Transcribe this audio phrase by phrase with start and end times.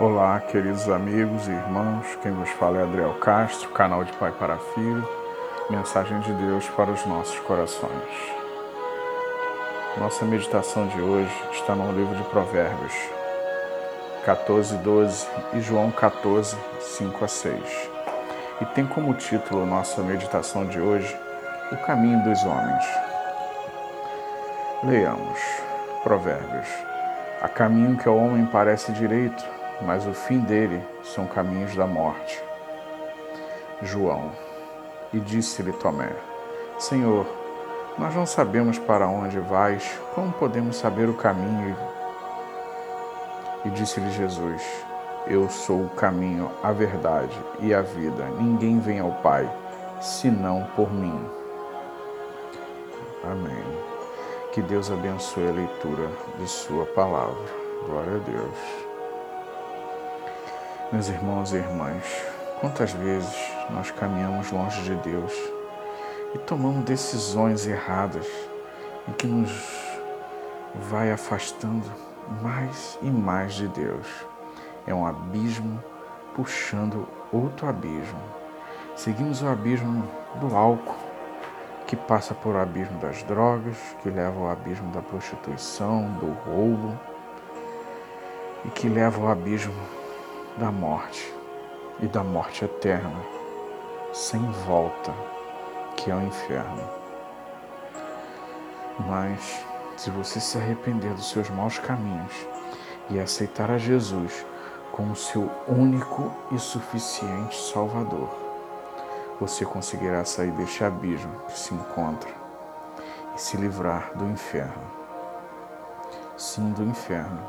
[0.00, 2.06] Olá, queridos amigos e irmãos.
[2.22, 5.06] Quem vos fala é Adriel Castro, canal de Pai para Filho,
[5.68, 8.08] mensagem de Deus para os nossos corações.
[9.98, 12.94] Nossa meditação de hoje está no livro de Provérbios
[14.24, 17.90] 14, 12 e João 14, 5 a 6.
[18.62, 21.14] E tem como título nossa meditação de hoje
[21.72, 22.84] O Caminho dos Homens.
[24.82, 25.38] Leiamos
[26.02, 26.68] Provérbios.
[27.42, 32.42] Há caminho que ao homem parece direito mas o fim dele são caminhos da morte.
[33.82, 34.30] João.
[35.12, 36.10] E disse-lhe Tomé:
[36.78, 37.26] Senhor,
[37.98, 41.76] nós não sabemos para onde vais, como podemos saber o caminho?
[43.64, 44.62] E disse-lhe Jesus:
[45.26, 48.24] Eu sou o caminho, a verdade e a vida.
[48.38, 49.50] Ninguém vem ao Pai
[50.00, 51.20] senão por mim.
[53.24, 53.64] Amém.
[54.52, 57.44] Que Deus abençoe a leitura de Sua palavra.
[57.86, 58.89] Glória a Deus.
[60.92, 62.04] Meus irmãos e irmãs,
[62.60, 63.32] quantas vezes
[63.70, 65.32] nós caminhamos longe de Deus
[66.34, 68.26] e tomamos decisões erradas
[69.06, 69.52] em que nos
[70.90, 71.84] vai afastando
[72.42, 74.04] mais e mais de Deus.
[74.84, 75.80] É um abismo
[76.34, 78.20] puxando outro abismo.
[78.96, 80.96] Seguimos o abismo do álcool,
[81.86, 86.98] que passa por o abismo das drogas, que leva ao abismo da prostituição, do roubo
[88.64, 89.99] e que leva ao abismo
[90.56, 91.34] da morte
[92.00, 93.20] e da morte eterna,
[94.12, 95.12] sem volta,
[95.96, 96.82] que é o inferno.
[99.06, 99.64] Mas,
[99.96, 102.32] se você se arrepender dos seus maus caminhos
[103.08, 104.44] e aceitar a Jesus
[104.92, 108.28] como seu único e suficiente Salvador,
[109.38, 112.30] você conseguirá sair deste abismo que se encontra
[113.34, 115.00] e se livrar do inferno.
[116.36, 117.40] Sim, do inferno.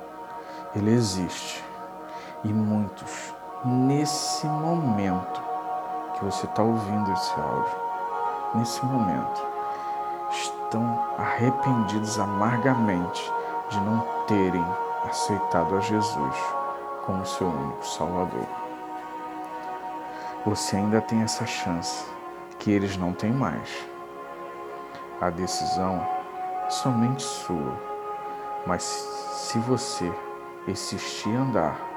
[0.76, 1.64] Ele existe
[2.44, 5.42] e muitos, nesse momento
[6.16, 7.76] que você está ouvindo esse áudio,
[8.56, 9.42] nesse momento,
[10.32, 13.32] estão arrependidos amargamente
[13.70, 14.66] de não terem
[15.08, 16.36] aceitado a Jesus
[17.06, 18.48] como seu único Salvador.
[20.46, 22.06] Você ainda tem essa chance
[22.58, 23.70] que eles não têm mais.
[25.20, 26.04] A decisão
[26.66, 27.80] é somente sua,
[28.66, 30.12] mas se você
[30.68, 31.91] insistir em andar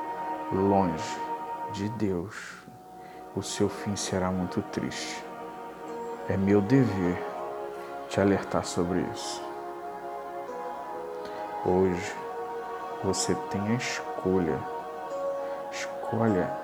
[0.55, 1.21] longe
[1.73, 2.37] de Deus,
[3.35, 5.25] o seu fim será muito triste.
[6.29, 7.21] É meu dever
[8.09, 9.43] te alertar sobre isso.
[11.67, 12.15] Hoje
[13.03, 14.59] você tem a escolha.
[15.73, 16.57] Escolha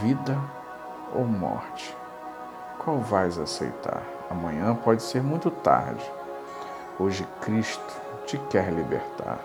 [0.00, 0.38] vida
[1.14, 1.94] ou morte.
[2.78, 4.02] Qual vais aceitar?
[4.30, 6.10] Amanhã pode ser muito tarde.
[6.98, 9.38] Hoje Cristo te quer libertar.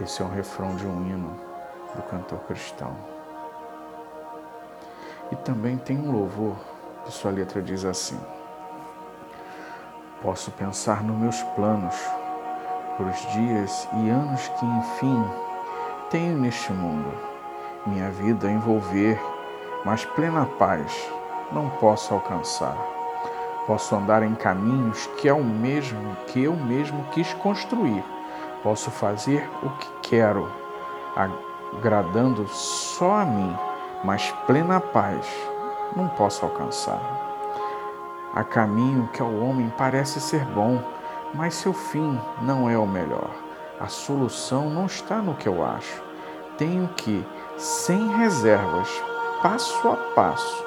[0.00, 1.49] Esse é um refrão de um hino
[1.94, 2.94] do cantor cristão.
[5.30, 6.56] E também tem um louvor
[7.04, 8.18] que sua letra diz assim:
[10.22, 11.96] Posso pensar nos meus planos,
[12.96, 15.24] por os dias e anos que, enfim,
[16.10, 17.12] tenho neste mundo,
[17.86, 19.20] minha vida envolver,
[19.84, 20.92] mas plena paz
[21.52, 22.76] não posso alcançar.
[23.66, 28.04] Posso andar em caminhos que é o mesmo que eu mesmo quis construir.
[28.62, 30.50] Posso fazer o que quero,
[31.76, 33.56] agradando só a mim,
[34.04, 35.26] mas plena paz
[35.96, 37.00] não posso alcançar.
[38.34, 40.80] Há caminho que ao homem parece ser bom,
[41.34, 43.30] mas seu fim não é o melhor.
[43.80, 46.02] A solução não está no que eu acho.
[46.56, 47.26] Tenho que,
[47.56, 48.88] sem reservas,
[49.42, 50.64] passo a passo,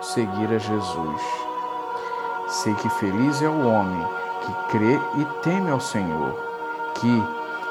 [0.00, 1.22] seguir a Jesus.
[2.48, 4.06] Sei que feliz é o homem
[4.40, 6.34] que crê e teme ao Senhor,
[6.94, 7.22] que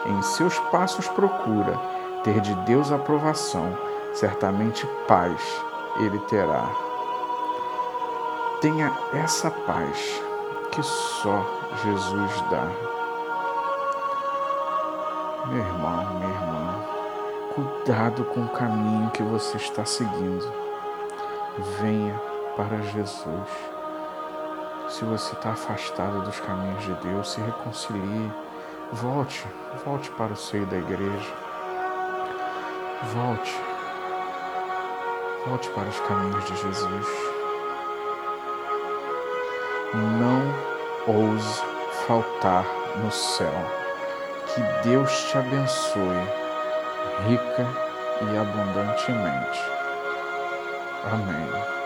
[0.10, 1.91] em seus passos procura
[2.24, 3.78] ter de Deus aprovação,
[4.14, 5.42] certamente paz
[6.00, 6.70] ele terá.
[8.62, 10.22] Tenha essa paz
[10.72, 11.46] que só
[11.84, 12.68] Jesus dá.
[15.48, 16.86] Meu irmão, minha irmã,
[17.56, 20.54] cuidado com o caminho que você está seguindo.
[21.80, 22.14] Venha
[22.56, 23.50] para Jesus.
[24.90, 28.32] Se você está afastado dos caminhos de Deus, se reconcilie.
[28.94, 29.48] Volte,
[29.86, 31.51] volte para o seio da igreja.
[33.04, 33.60] Volte.
[35.48, 37.08] Volte para os caminhos de Jesus.
[39.94, 41.62] Não ouse
[42.08, 42.66] faltar
[43.04, 43.54] no céu.
[44.48, 46.42] Que Deus te abençoe
[47.28, 47.68] rica
[48.22, 49.60] e abundantemente.
[51.12, 51.81] Amém.